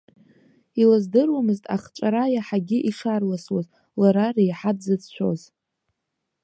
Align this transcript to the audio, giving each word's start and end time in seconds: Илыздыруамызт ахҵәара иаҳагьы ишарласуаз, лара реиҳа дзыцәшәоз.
Илыздыруамызт 0.81 1.65
ахҵәара 1.75 2.23
иаҳагьы 2.33 2.77
ишарласуаз, 2.89 3.67
лара 3.99 4.25
реиҳа 4.35 4.71
дзыцәшәоз. 4.77 5.41